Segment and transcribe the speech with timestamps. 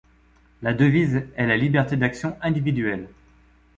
[0.63, 3.07] La devise est la liberté d'action individuelle.